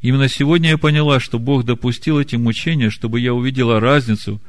Именно 0.00 0.28
сегодня 0.28 0.70
я 0.70 0.78
поняла, 0.78 1.20
что 1.20 1.38
Бог 1.38 1.64
допустил 1.64 2.18
эти 2.18 2.36
мучения, 2.36 2.90
чтобы 2.90 3.20
я 3.20 3.34
увидела 3.34 3.78
разницу 3.78 4.40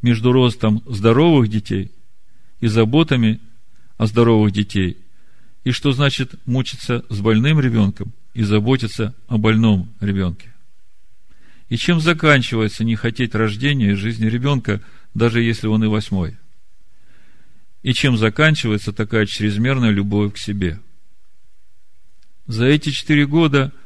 между 0.00 0.32
ростом 0.32 0.82
здоровых 0.86 1.48
детей 1.48 1.92
и 2.60 2.66
заботами 2.66 3.40
о 3.98 4.06
здоровых 4.06 4.52
детей, 4.52 4.96
и 5.64 5.70
что 5.70 5.92
значит 5.92 6.34
мучиться 6.46 7.04
с 7.08 7.20
больным 7.20 7.60
ребенком 7.60 8.12
и 8.32 8.42
заботиться 8.42 9.14
о 9.28 9.38
больном 9.38 9.92
ребенке. 10.00 10.52
И 11.68 11.76
чем 11.76 12.00
заканчивается 12.00 12.84
не 12.84 12.96
хотеть 12.96 13.34
рождения 13.34 13.92
и 13.92 13.94
жизни 13.94 14.26
ребенка, 14.26 14.80
даже 15.14 15.42
если 15.42 15.66
он 15.66 15.84
и 15.84 15.88
восьмой? 15.88 16.36
И 17.82 17.92
чем 17.92 18.16
заканчивается 18.16 18.92
такая 18.92 19.26
чрезмерная 19.26 19.90
любовь 19.90 20.34
к 20.34 20.38
себе? 20.38 20.80
За 22.46 22.66
эти 22.66 22.90
четыре 22.90 23.26
года– 23.26 23.72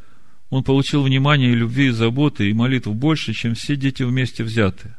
он 0.50 0.62
получил 0.62 1.03
внимание 1.03 1.53
и 1.53 1.57
любви, 1.57 1.88
и 1.88 1.91
заботы, 1.91 2.49
и 2.49 2.55
молитв 2.55 2.88
больше, 2.88 3.33
чем 3.33 3.55
все 3.55 3.76
дети 3.76 4.03
вместе 4.03 4.45
взятые. 4.45 4.97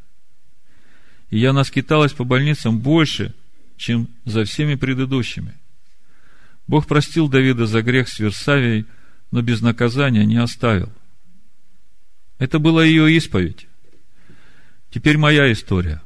И 1.30 1.40
я 1.40 1.54
наскиталась 1.54 2.14
по 2.14 2.24
больницам 2.24 2.80
больше, 2.80 3.34
чем 3.78 4.10
за 4.26 4.44
всеми 4.44 4.76
предыдущими. 4.76 5.54
Бог 6.68 6.86
простил 6.86 7.30
Давида 7.30 7.66
за 7.66 7.82
грех 7.82 8.10
с 8.10 8.20
Версавией, 8.20 8.86
но 9.32 9.42
без 9.42 9.62
наказания 9.62 10.26
не 10.26 10.38
оставил. 10.38 10.92
Это 12.40 12.60
была 12.60 12.84
ее 12.84 13.12
исповедь. 13.16 13.68
Теперь 14.90 15.18
моя 15.18 15.52
история. 15.52 16.02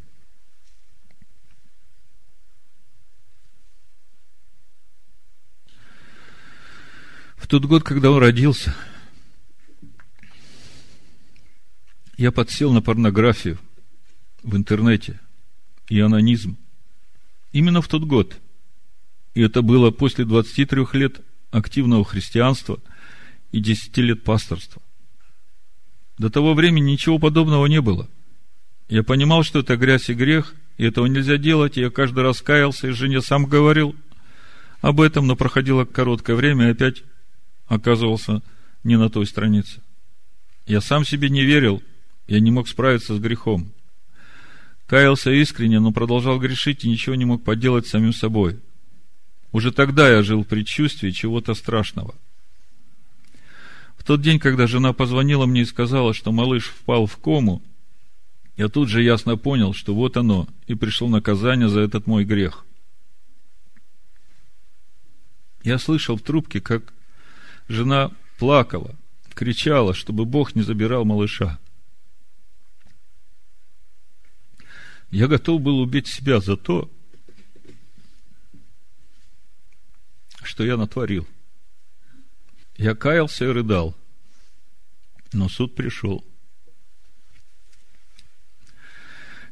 Тот 7.52 7.66
год, 7.66 7.84
когда 7.84 8.10
он 8.12 8.20
родился– 8.20 8.76
я 12.22 12.32
подсел 12.32 12.72
на 12.72 12.84
порнографию 12.84 13.58
в 14.44 14.56
интернете 14.56 15.20
и 15.90 16.00
анонизм. 16.00 16.56
Именно 17.52 17.82
в 17.82 17.88
тот 17.88 18.04
год. 18.04 18.38
И 19.34 19.42
это 19.42 19.64
было 19.64 19.90
после 19.90 20.24
23 20.26 20.86
лет 20.94 21.22
активного 21.50 22.06
христианства 22.06 22.80
и 23.52 23.60
10 23.60 23.98
лет 23.98 24.24
пасторства. 24.24 24.84
До 26.20 26.30
того 26.30 26.54
времени 26.54 26.92
ничего 26.92 27.18
подобного 27.18 27.66
не 27.66 27.82
было. 27.82 28.08
Я 28.88 29.02
понимал, 29.02 29.42
что 29.42 29.60
это 29.60 29.76
грязь 29.76 30.10
и 30.10 30.14
грех, 30.14 30.54
и 30.78 30.86
этого 30.86 31.08
нельзя 31.08 31.38
делать, 31.38 31.78
и 31.78 31.82
я 31.82 31.90
каждый 31.90 32.22
раз 32.22 32.44
каялся, 32.44 32.88
и 32.88 32.92
жене 32.92 33.20
сам 33.22 33.46
говорил 33.46 33.96
об 34.82 35.02
этом, 35.02 35.26
но 35.26 35.36
проходило 35.36 35.86
короткое 35.86 36.36
время, 36.36 36.68
и 36.68 36.72
опять 36.72 37.04
оказывался 37.72 38.42
не 38.84 38.98
на 38.98 39.10
той 39.10 39.26
странице. 39.26 39.82
Я 40.66 40.82
сам 40.82 41.06
себе 41.06 41.30
не 41.30 41.44
верил, 41.44 41.82
я 42.28 42.42
не 42.42 42.52
мог 42.52 42.68
справиться 42.68 43.16
с 43.16 43.20
грехом. 43.20 43.72
Каялся 44.88 45.32
искренне, 45.32 45.80
но 45.80 45.94
продолжал 45.94 46.38
грешить 46.38 46.84
и 46.84 46.90
ничего 46.90 47.16
не 47.16 47.24
мог 47.24 47.46
поделать 47.46 47.88
самим 47.88 48.12
собой. 48.12 48.60
Уже 49.54 49.72
тогда 49.72 50.10
я 50.10 50.22
жил 50.22 50.44
в 50.44 50.48
предчувствии 50.48 51.12
чего-то 51.12 51.54
страшного. 51.54 52.14
В 53.98 54.04
тот 54.04 54.22
день, 54.22 54.40
когда 54.40 54.68
жена 54.68 54.92
позвонила 54.92 55.46
мне 55.46 55.62
и 55.62 55.66
сказала, 55.66 56.14
что 56.14 56.34
малыш 56.34 56.66
впал 56.66 57.06
в 57.06 57.16
кому, 57.18 57.62
я 58.58 58.68
тут 58.68 58.90
же 58.90 59.02
ясно 59.02 59.38
понял, 59.38 59.74
что 59.74 59.96
вот 59.96 60.18
оно, 60.18 60.46
и 60.68 60.76
пришло 60.76 61.08
наказание 61.08 61.70
за 61.70 61.80
этот 61.80 62.06
мой 62.06 62.26
грех. 62.26 62.66
Я 65.64 65.78
слышал 65.80 66.18
в 66.18 66.22
трубке, 66.22 66.60
как 66.60 66.94
жена 67.72 68.12
плакала, 68.38 68.96
кричала, 69.34 69.94
чтобы 69.94 70.26
Бог 70.26 70.56
не 70.56 70.62
забирал 70.62 71.06
малыша. 71.06 71.60
Я 75.10 75.28
готов 75.28 75.62
был 75.62 75.80
убить 75.80 76.08
себя 76.08 76.40
за 76.40 76.56
то, 76.56 76.90
что 80.42 80.64
я 80.64 80.78
натворил. 80.78 81.28
Я 82.78 82.96
каялся 82.96 83.46
и 83.46 83.50
рыдал. 83.50 83.96
Но 85.34 85.50
суд 85.50 85.76
пришел. 85.76 86.26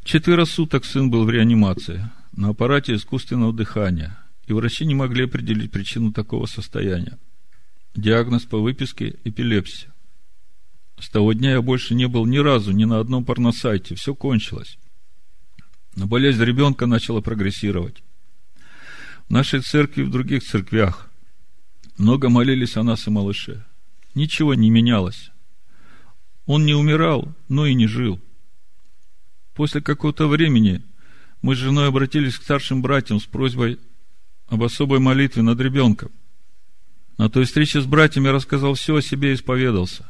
Четверо 0.03 0.45
суток 0.45 0.85
сын 0.85 1.11
был 1.11 1.25
в 1.25 1.29
реанимации, 1.29 2.09
на 2.31 2.49
аппарате 2.49 2.95
искусственного 2.95 3.53
дыхания, 3.53 4.17
и 4.47 4.53
врачи 4.53 4.85
не 4.85 4.95
могли 4.95 5.25
определить 5.25 5.71
причину 5.71 6.11
такого 6.11 6.47
состояния. 6.47 7.19
Диагноз 7.96 8.46
по 8.46 8.60
выписке– 8.60 9.15
эпилепсия. 9.24 9.93
С 11.00 11.10
того 11.10 11.34
дня 11.34 11.51
я 11.51 11.62
больше 11.62 11.96
не 11.96 12.08
был 12.08 12.25
ни 12.25 12.38
разу 12.38 12.72
ни 12.72 12.86
на 12.86 13.00
одном 13.00 13.25
порносайте, 13.25 13.96
все 13.96 14.13
кончилось. 14.13 14.77
Но 15.96 16.05
болезнь 16.05 16.43
ребенка 16.43 16.86
начала 16.86 17.22
прогрессировать. 17.22 18.03
В 19.27 19.31
нашей 19.31 19.62
церкви 19.62 20.01
и 20.01 20.05
в 20.05 20.12
других 20.12 20.43
церквях 20.43 21.10
много 21.98 22.29
молились 22.29 22.77
о 22.77 22.84
нас 22.84 23.08
и 23.08 23.10
малыше. 23.10 23.65
Ничего 24.13 24.53
не 24.53 24.69
менялось. 24.69 25.31
Он 26.46 26.65
не 26.65 26.74
умирал, 26.74 27.34
но 27.48 27.65
и 27.65 27.74
не 27.74 27.88
жил. 27.88 28.19
После 29.53 29.81
какого-то 29.81 30.27
времени 30.27 30.81
мы 31.41 31.55
с 31.55 31.60
женой 31.60 31.88
обратились 31.88 32.38
к 32.38 32.43
старшим 32.43 32.81
братьям 32.81 33.19
с 33.19 33.25
просьбой 33.25 33.79
об 34.48 34.63
особой 34.63 35.00
молитве 35.00 35.41
над 35.41 35.60
ребенком. 35.60 36.12
На 37.19 37.29
той 37.29 37.43
встрече 37.43 37.81
с 37.81 37.85
братьями 37.85 38.29
рассказал 38.29 38.75
все 38.75 38.95
о 38.95 39.01
себе 39.01 39.33
исповедался. 39.33 40.05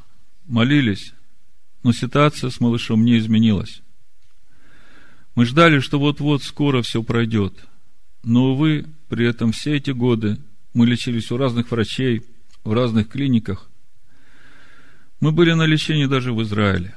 Молились, 0.45 1.13
но 1.81 1.91
ситуация 1.91 2.51
с 2.51 2.59
малышом 2.59 3.03
не 3.03 3.17
изменилась. 3.17 3.81
Мы 5.33 5.45
ждали, 5.45 5.79
что 5.79 5.97
вот-вот 5.97 6.43
скоро 6.43 6.83
все 6.83 7.01
пройдет. 7.01 7.65
Но, 8.21 8.51
увы, 8.51 8.85
при 9.07 9.25
этом 9.25 9.53
все 9.53 9.77
эти 9.77 9.89
годы 9.89 10.37
мы 10.75 10.85
лечились 10.85 11.31
у 11.31 11.37
разных 11.37 11.71
врачей, 11.71 12.21
в 12.63 12.73
разных 12.73 13.09
клиниках. 13.09 13.71
Мы 15.19 15.31
были 15.31 15.53
на 15.53 15.65
лечении 15.65 16.05
даже 16.05 16.31
в 16.31 16.43
Израиле. 16.43 16.93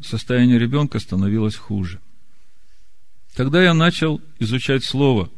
Состояние 0.00 0.58
ребенка 0.58 0.98
становилось 1.00 1.56
хуже. 1.56 2.00
Тогда 3.36 3.62
я 3.62 3.74
начал 3.74 4.22
изучать 4.38 4.84
Слово 4.84 5.28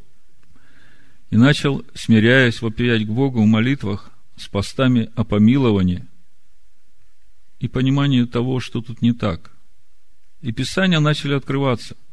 и 1.31 1.37
начал, 1.37 1.85
смиряясь, 1.95 2.63
вопиять 2.63 3.05
к 3.05 3.11
Богу 3.11 3.43
в 3.43 3.47
молитвах 3.47 4.12
с 4.37 4.49
постами 4.49 5.11
о 5.15 5.25
помиловании 5.25 6.07
и 7.59 7.69
понимании 7.69 8.25
того, 8.25 8.61
что 8.61 8.81
тут 8.81 9.03
не 9.03 9.13
так. 9.13 9.53
И 10.41 10.53
Писания 10.53 11.01
начали 11.01 11.35
открываться– 11.35 11.97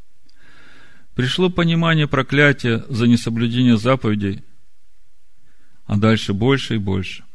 Пришло 1.19 1.49
понимание 1.49 2.07
проклятия 2.07 2.85
за 2.87 3.05
несоблюдение 3.05 3.77
заповедей, 3.77 4.41
а 5.85 5.97
дальше 5.97 6.33
больше 6.33 6.75
и 6.75 6.77
больше. 6.77 7.25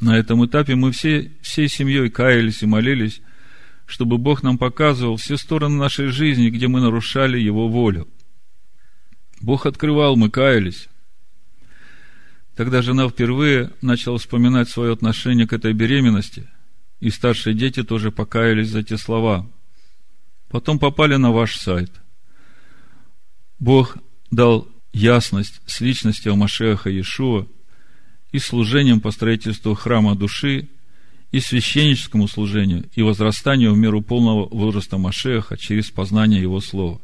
На 0.00 0.16
этом 0.16 0.46
этапе 0.46 0.76
мы 0.76 0.92
все, 0.92 1.32
всей 1.40 1.68
семьей 1.68 2.08
каялись 2.08 2.62
и 2.62 2.66
молились, 2.66 3.20
чтобы 3.84 4.16
Бог 4.16 4.44
нам 4.44 4.58
показывал 4.58 5.16
все 5.16 5.36
стороны 5.38 5.76
нашей 5.76 6.06
жизни, 6.06 6.50
где 6.50 6.68
мы 6.68 6.80
нарушали 6.80 7.36
Его 7.36 7.66
волю. 7.66 8.06
Бог 9.40 9.66
открывал, 9.66 10.14
мы 10.14 10.30
каялись. 10.30 10.88
Тогда 12.54 12.82
жена 12.82 13.08
впервые 13.08 13.70
начала 13.80 14.18
вспоминать 14.18 14.68
свое 14.68 14.92
отношение 14.92 15.46
к 15.46 15.52
этой 15.52 15.72
беременности, 15.72 16.48
и 17.00 17.10
старшие 17.10 17.54
дети 17.54 17.82
тоже 17.82 18.12
покаялись 18.12 18.68
за 18.68 18.82
те 18.82 18.98
слова. 18.98 19.50
Потом 20.48 20.78
попали 20.78 21.16
на 21.16 21.32
ваш 21.32 21.56
сайт. 21.56 21.90
Бог 23.58 23.96
дал 24.30 24.68
ясность 24.92 25.62
с 25.66 25.80
личностью 25.80 26.36
Машеха 26.36 26.90
Иешуа 26.90 27.46
и 28.32 28.38
служением 28.38 29.00
по 29.00 29.10
строительству 29.10 29.74
храма 29.74 30.14
души, 30.14 30.68
и 31.32 31.40
священническому 31.40 32.28
служению, 32.28 32.88
и 32.94 33.00
возрастанию 33.00 33.72
в 33.72 33.78
меру 33.78 34.02
полного 34.02 34.46
возраста 34.54 34.98
Машеха 34.98 35.56
через 35.56 35.90
познание 35.90 36.42
Его 36.42 36.60
Слова. 36.60 37.00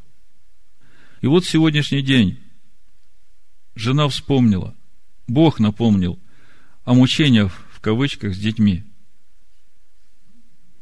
И 1.23 1.27
вот 1.27 1.47
сегодняшний 1.47 2.03
день 2.03 2.39
жена 3.75 4.07
вспомнила, 4.07 4.77
Бог 5.29 5.61
напомнил 5.61 6.19
о 6.85 6.95
мучениях 6.95 7.53
в 7.71 7.81
кавычках 7.81 8.35
с 8.35 8.39
детьми. 8.39 8.83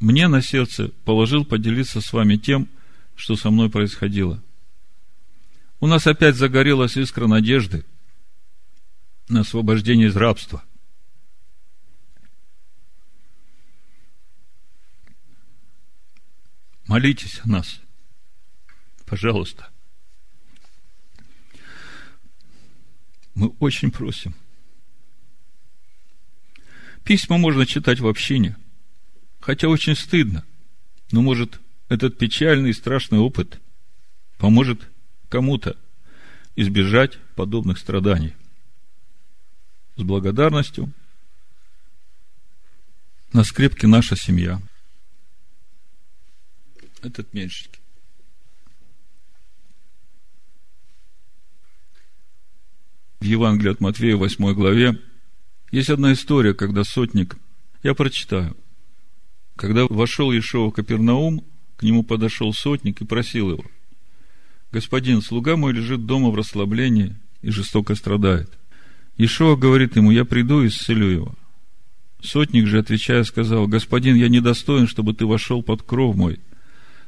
Мне 0.00 0.28
на 0.28 0.40
сердце 0.40 0.88
положил 1.04 1.44
поделиться 1.44 2.00
с 2.00 2.12
вами 2.12 2.36
тем, 2.36 2.68
что 3.14 3.36
со 3.36 3.50
мной 3.50 3.68
происходило 3.68 4.42
у 5.80 5.86
нас 5.86 6.06
опять 6.06 6.36
загорелась 6.36 6.96
искра 6.96 7.26
надежды 7.26 7.84
на 9.28 9.40
освобождение 9.40 10.08
из 10.08 10.16
рабства. 10.16 10.64
Молитесь 16.86 17.40
о 17.44 17.48
нас. 17.48 17.80
Пожалуйста. 19.04 19.70
Мы 23.36 23.48
очень 23.60 23.90
просим. 23.90 24.34
Письма 27.04 27.36
можно 27.36 27.66
читать 27.66 28.00
в 28.00 28.08
общине, 28.08 28.56
хотя 29.40 29.68
очень 29.68 29.94
стыдно. 29.94 30.42
Но, 31.12 31.20
может, 31.20 31.60
этот 31.88 32.18
печальный 32.18 32.70
и 32.70 32.72
страшный 32.72 33.18
опыт 33.18 33.60
поможет 34.38 34.88
кому-то 35.28 35.76
избежать 36.56 37.18
подобных 37.36 37.78
страданий. 37.78 38.34
С 39.96 40.02
благодарностью 40.02 40.90
на 43.34 43.44
скрепке 43.44 43.86
наша 43.86 44.16
семья. 44.16 44.60
Этот 47.02 47.32
меньшенький. 47.34 47.85
Евангелии 53.26 53.72
от 53.72 53.80
Матфея, 53.80 54.16
8 54.16 54.54
главе, 54.54 54.98
есть 55.70 55.90
одна 55.90 56.12
история, 56.12 56.54
когда 56.54 56.84
сотник, 56.84 57.36
я 57.82 57.94
прочитаю, 57.94 58.56
когда 59.56 59.86
вошел 59.88 60.32
Ешова 60.32 60.70
в 60.70 60.74
Капернаум, 60.74 61.44
к 61.76 61.82
нему 61.82 62.02
подошел 62.02 62.52
сотник 62.52 63.00
и 63.00 63.04
просил 63.04 63.50
его, 63.50 63.64
господин, 64.72 65.22
слуга 65.22 65.56
мой 65.56 65.72
лежит 65.72 66.06
дома 66.06 66.30
в 66.30 66.34
расслаблении 66.34 67.16
и 67.42 67.50
жестоко 67.50 67.94
страдает. 67.94 68.50
Ишуа 69.18 69.56
говорит 69.56 69.96
ему, 69.96 70.10
я 70.10 70.24
приду 70.24 70.62
и 70.62 70.68
исцелю 70.68 71.08
его. 71.08 71.34
Сотник 72.22 72.66
же, 72.66 72.78
отвечая, 72.78 73.24
сказал, 73.24 73.66
господин, 73.66 74.16
я 74.16 74.28
недостоин, 74.28 74.86
чтобы 74.86 75.14
ты 75.14 75.26
вошел 75.26 75.62
под 75.62 75.82
кров 75.82 76.16
мой, 76.16 76.40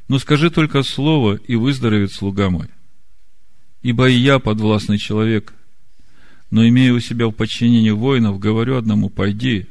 но 0.07 0.17
скажи 0.17 0.49
только 0.49 0.81
слово, 0.83 1.35
и 1.35 1.55
выздоровеет 1.55 2.11
слуга 2.11 2.49
мой. 2.49 2.67
Ибо 3.81 4.09
и 4.09 4.13
я 4.13 4.39
подвластный 4.39 4.97
человек, 4.97 5.53
но 6.51 6.67
имея 6.67 6.93
у 6.93 6.99
себя 6.99 7.27
в 7.27 7.31
подчинении 7.31 7.91
воинов, 7.91 8.39
говорю 8.39 8.77
одному, 8.77 9.09
пойди, 9.09 9.67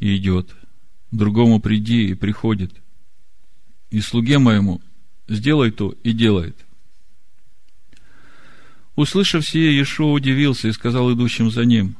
и 0.00 0.16
идет, 0.16 0.54
другому 1.10 1.60
приди, 1.60 2.08
и 2.08 2.14
приходит, 2.14 2.72
и 3.90 4.00
слуге 4.00 4.38
моему 4.38 4.82
сделай 5.28 5.70
то 5.70 5.94
и 6.02 6.12
делает. 6.12 6.56
Услышав 8.96 9.46
сие, 9.46 9.72
Иешуа 9.72 10.12
удивился 10.12 10.68
и 10.68 10.72
сказал 10.72 11.12
идущим 11.12 11.50
за 11.50 11.64
ним, 11.64 11.96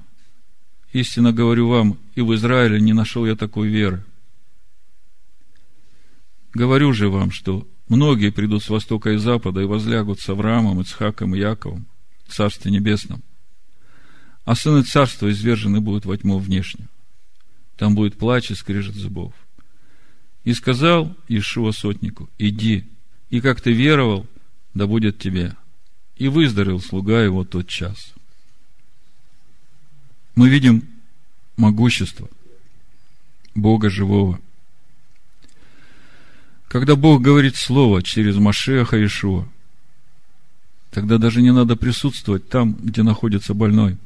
«Истинно 0.93 1.33
говорю 1.33 1.69
вам, 1.69 1.99
и 2.15 2.21
в 2.21 2.33
Израиле 2.35 2.81
не 2.81 2.93
нашел 2.93 3.27
я 3.27 3.35
такой 3.35 3.69
веры. 3.69 4.05
Говорю 6.53 6.93
же 6.93 7.09
вам, 7.09 7.33
что 7.33 7.67
многие 7.89 8.31
придут 8.31 8.63
с 8.63 8.69
востока 8.69 9.11
и 9.11 9.17
запада 9.17 9.63
и 9.63 9.65
возлягут 9.65 10.21
с 10.21 10.29
Авраамом, 10.29 10.81
Ицхаком 10.81 11.35
и 11.35 11.41
Яковом 11.41 11.89
в 12.27 12.35
Царстве 12.35 12.71
Небесном, 12.71 13.23
а 14.45 14.55
сыны 14.55 14.83
Царства 14.83 15.31
извержены 15.31 15.81
будут 15.81 16.05
во 16.05 16.17
тьму 16.17 16.39
внешнюю. 16.39 16.89
Там 17.77 17.95
будет 17.95 18.17
плач 18.17 18.51
и 18.51 18.55
скрежет 18.55 18.95
зубов. 18.95 19.33
И 20.45 20.53
сказал 20.53 21.17
Ишуа 21.29 21.73
сотнику, 21.73 22.29
иди, 22.39 22.85
и 23.31 23.41
как 23.41 23.61
ты 23.61 23.73
веровал, 23.73 24.27
да 24.75 24.87
будет 24.87 25.19
тебе. 25.19 25.57
И 26.17 26.29
выздоровел 26.29 26.81
слуга 26.81 27.23
его 27.23 27.45
тот 27.45 27.67
час. 27.67 28.13
Мы 30.37 30.49
видим 30.49 30.89
могущество 31.57 32.29
Бога 33.55 33.89
живого. 33.89 34.41
Когда 36.69 36.97
Бог 36.97 37.23
говорит 37.23 37.57
Слово 37.57 38.03
через 38.03 38.37
Машеха 38.37 39.03
Ишуа, 39.05 39.49
тогда 40.95 41.19
даже 41.19 41.43
не 41.43 41.53
надо 41.53 41.75
присутствовать 41.75 42.49
там, 42.49 42.73
где 42.75 43.03
находится 43.03 43.53
больной. 43.53 43.99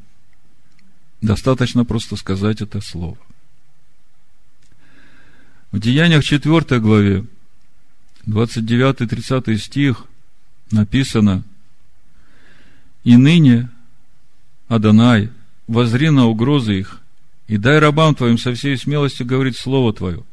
Достаточно 1.21 1.85
просто 1.85 2.17
сказать 2.17 2.63
это 2.63 2.81
Слово. 2.81 3.19
В 5.71 5.79
Деяниях 5.81 6.25
4 6.25 6.81
главе, 6.81 7.27
29-30 8.27 9.59
стих 9.59 10.07
написано, 10.71 11.45
«И 13.05 13.17
ныне, 13.19 13.69
Адонай, 14.69 15.31
возри 15.67 16.09
на 16.09 16.25
угрозы 16.25 16.79
их, 16.79 17.01
и 17.49 17.59
дай 17.59 17.81
рабам 17.81 18.15
твоим 18.15 18.39
со 18.39 18.55
всей 18.55 18.79
смелостью 18.79 19.27
говорить 19.27 19.59
Слово 19.59 19.93
Твое, 19.93 20.25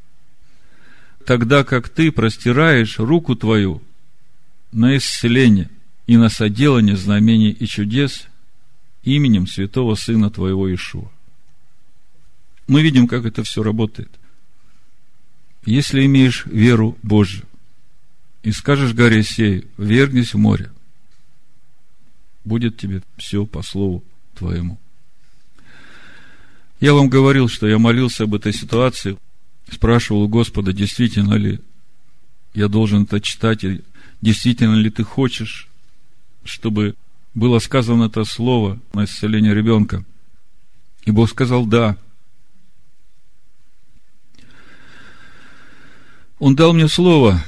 тогда 1.25 1.65
как 1.65 1.89
ты 1.89 2.13
простираешь 2.13 2.97
руку 2.97 3.35
Твою 3.35 3.81
на 4.71 4.95
исцеление 4.95 5.69
и 6.07 6.17
на 6.17 6.29
соделание 6.29 6.95
знамений 6.95 7.51
и 7.51 7.65
чудес 7.65 8.27
именем 9.03 9.47
святого 9.47 9.95
Сына 9.95 10.29
Твоего 10.29 10.73
Ишуа. 10.73 11.09
Мы 12.67 12.81
видим, 12.81 13.07
как 13.07 13.25
это 13.25 13.43
все 13.43 13.63
работает– 13.63 14.09
если 15.65 16.05
имеешь 16.05 16.45
веру 16.45 16.97
Божью, 17.01 17.45
и 18.43 18.51
скажешь 18.51 18.93
горе 18.93 19.23
сей, 19.23 19.65
вергнись 19.77 20.35
в 20.35 20.37
море, 20.37 20.71
будет 22.43 22.77
тебе 22.77 23.01
все 23.17 23.45
по 23.47 23.63
слову 23.63 24.03
твоему. 24.35 24.77
Я 26.79 26.93
вам 26.93 27.09
говорил, 27.09 27.49
что 27.49 27.67
я 27.67 27.79
молился 27.79 28.25
об 28.25 28.35
этой 28.35 28.53
ситуации, 28.53 29.17
спрашивал 29.71 30.23
у 30.23 30.27
Господа, 30.27 30.71
действительно 30.71 31.33
ли 31.33 31.59
я 32.53 32.67
должен 32.67 33.03
это 33.03 33.19
читать, 33.19 33.63
и 33.63 33.81
действительно 34.21 34.75
ли 34.75 34.91
ты 34.91 35.03
хочешь, 35.03 35.67
чтобы 36.45 36.95
было 37.33 37.59
сказано 37.59 38.05
это 38.05 38.23
слово 38.23 38.79
на 38.93 39.03
исцеление 39.03 39.53
ребенка. 39.53 40.05
И 41.03 41.11
Бог 41.11 41.29
сказал 41.29 41.65
«да». 41.65 41.97
Он 46.39 46.55
дал 46.55 46.73
мне 46.73 46.87
слово, 46.87 47.43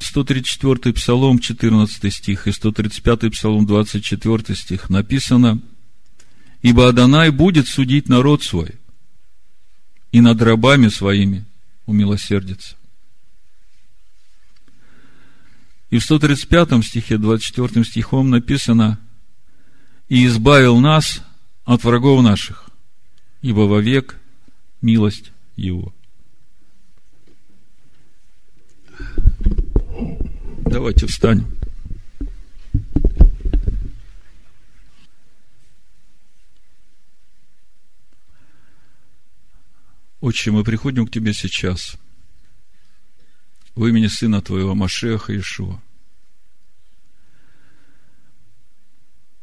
134 0.00 0.92
Псалом, 0.94 1.38
14 1.38 2.12
стих, 2.12 2.46
и 2.46 2.52
135 2.52 3.32
Псалом, 3.32 3.66
24 3.66 4.56
стих, 4.56 4.90
написано, 4.90 5.60
«Ибо 6.62 6.88
Адонай 6.88 7.30
будет 7.30 7.68
судить 7.68 8.08
народ 8.08 8.42
свой, 8.42 8.74
и 10.12 10.20
над 10.20 10.42
рабами 10.42 10.88
своими 10.88 11.44
умилосердится». 11.86 12.76
И 15.90 15.98
в 15.98 16.04
135 16.04 16.84
стихе, 16.84 17.18
24 17.18 17.84
стихом 17.84 18.30
написано, 18.30 19.00
«И 20.08 20.24
избавил 20.26 20.78
нас 20.78 21.22
от 21.64 21.82
врагов 21.82 22.22
наших, 22.22 22.70
ибо 23.42 23.60
вовек 23.62 24.16
милость 24.80 25.32
Его». 25.56 25.92
Давайте 30.64 31.08
встанем. 31.08 31.52
Отче, 40.20 40.52
мы 40.52 40.62
приходим 40.62 41.06
к 41.06 41.10
Тебе 41.10 41.32
сейчас 41.34 41.96
в 43.74 43.86
имени 43.86 44.06
Сына 44.06 44.42
Твоего 44.42 44.74
Машеха 44.74 45.36
Ишуа. 45.38 45.80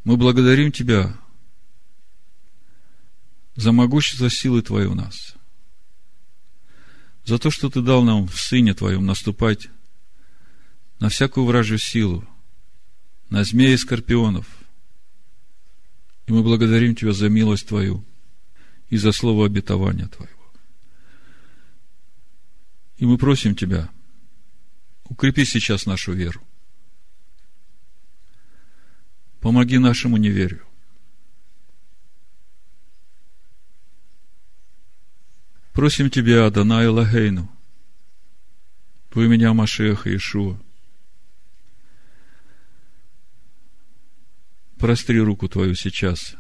Мы 0.04 0.18
благодарим 0.18 0.72
Тебя 0.72 1.18
за 3.56 3.72
могущество 3.72 4.30
силы 4.30 4.62
Твоей 4.62 4.88
у 4.88 4.94
нас, 4.94 5.36
за 7.26 7.40
то, 7.40 7.52
что 7.52 7.70
Ты 7.70 7.82
дал 7.82 8.04
нам 8.04 8.28
в 8.28 8.40
Сыне 8.40 8.74
Твоем 8.74 9.06
наступать 9.06 9.68
на 11.00 11.10
всякую 11.10 11.46
вражью 11.46 11.78
силу, 11.78 12.26
на 13.30 13.44
змеи 13.44 13.74
и 13.74 13.78
скорпионов. 13.78 14.48
И 16.28 16.32
мы 16.32 16.44
благодарим 16.44 16.96
Тебя 16.96 17.12
за 17.12 17.30
милость 17.30 17.68
Твою 17.68 18.06
и 18.90 18.98
за 18.98 19.12
слово 19.12 19.46
обетования 19.46 20.08
Твоего. 20.08 20.34
И 22.98 23.06
мы 23.06 23.18
просим 23.18 23.56
Тебя, 23.56 23.90
укрепи 25.10 25.46
сейчас 25.46 25.86
нашу 25.86 26.14
веру. 26.14 26.42
Помоги 29.40 29.78
нашему 29.78 30.18
неверию. 30.18 30.66
Просим 35.74 36.10
Тебя, 36.10 36.48
Адонай 36.48 36.88
Лагейну, 36.88 37.52
по 39.12 39.24
имени 39.24 39.46
Машеха 39.46 40.10
Иешуа, 40.10 40.60
простри 44.80 45.20
руку 45.20 45.48
твою 45.48 45.76
сейчас. 45.76 46.36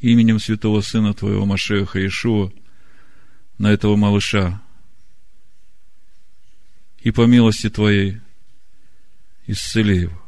Именем 0.00 0.38
святого 0.38 0.82
Сына 0.82 1.14
Твоего 1.14 1.46
Машеха 1.46 1.98
Иешуа 1.98 2.52
на 3.56 3.72
этого 3.72 3.96
малыша. 3.96 4.60
И 7.02 7.10
по 7.10 7.26
милости 7.26 7.68
Твоей 7.68 8.20
исцели 9.46 10.02
его. 10.02 10.22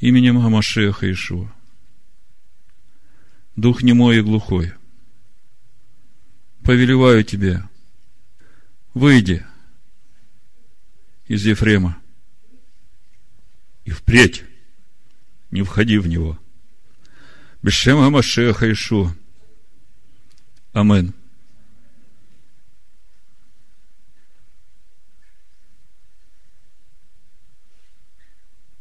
Именем 0.00 0.38
Амашеха 0.38 1.06
Иешуа. 1.06 1.52
Дух 3.54 3.82
немой 3.82 4.18
и 4.18 4.22
глухой. 4.22 4.72
Повелеваю 6.64 7.22
тебе, 7.24 7.62
выйди– 8.94 9.46
из 11.32 11.46
Ефрема. 11.46 11.98
И 13.86 13.90
впредь 13.90 14.44
не 15.50 15.62
входи 15.62 15.96
в 15.96 16.06
него. 16.06 16.38
Бешема 17.62 18.10
Машеха 18.10 18.70
Ишу. 18.70 19.14
Амен. 20.74 21.14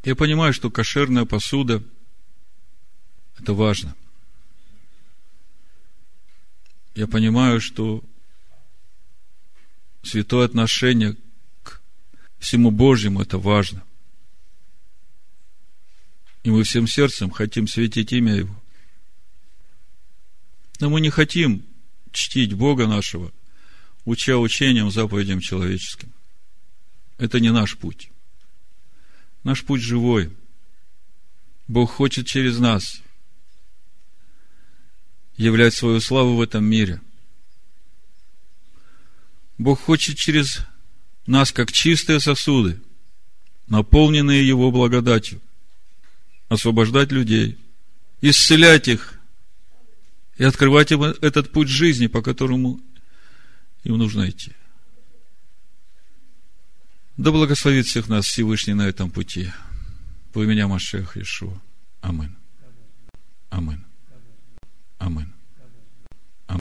Я 0.04 0.16
понимаю, 0.16 0.54
что 0.54 0.72
кошерная 0.72 1.26
посуда– 1.26 1.84
это 3.40 3.54
важно. 3.54 3.96
Я 6.96 7.08
понимаю, 7.08 7.62
что 7.62 8.04
святое 10.04 10.46
отношение 10.46 11.16
всему 12.40 12.72
Божьему 12.72 13.22
это 13.22 13.38
важно. 13.38 13.84
И 16.44 16.50
мы 16.50 16.64
всем 16.64 16.88
сердцем 16.88 17.30
хотим 17.30 17.68
светить 17.68 18.12
имя 18.12 18.36
Его. 18.36 18.62
Но 20.80 20.90
мы 20.90 21.00
не 21.00 21.12
хотим 21.12 21.64
чтить 22.12 22.54
Бога 22.54 22.88
нашего, 22.88 23.32
уча 24.06 24.38
учением, 24.38 24.90
заповедям 24.90 25.40
человеческим. 25.40 26.12
Это 27.20 27.40
не 27.40 27.52
наш 27.52 27.78
путь. 27.78 28.11
Наш 29.44 29.64
путь 29.64 29.82
живой. 29.82 30.32
Бог 31.68 31.92
хочет 31.92 32.28
через 32.28 32.60
нас 32.60 33.02
являть 35.36 35.74
свою 35.74 36.00
славу 36.00 36.36
в 36.36 36.42
этом 36.42 36.64
мире. 36.64 37.02
Бог 39.58 39.80
хочет 39.80 40.18
через 40.18 40.60
нас 41.26 41.52
как 41.52 41.72
чистые 41.72 42.20
сосуды, 42.20 42.80
наполненные 43.68 44.48
Его 44.48 44.72
благодатью, 44.72 45.42
освобождать 46.50 47.12
людей, 47.12 47.58
исцелять 48.22 48.88
их 48.88 49.20
и 50.38 50.44
открывать 50.44 50.92
им 50.92 51.04
этот 51.04 51.52
путь 51.52 51.70
жизни, 51.70 52.08
по 52.08 52.22
которому 52.22 52.80
им 53.84 53.98
нужно 53.98 54.30
идти. 54.30 54.54
Да 57.18 57.32
благословит 57.32 57.86
всех 57.86 58.10
нас 58.10 58.26
Всевышний 58.26 58.74
на 58.74 58.84
этом 58.84 59.12
пути. 59.12 59.52
По 60.34 60.44
имени 60.44 60.64
Машех 60.64 61.18
Ишуа. 61.18 61.62
Амин. 62.02 62.36
Амин. 63.50 63.86
Амин. 64.98 65.34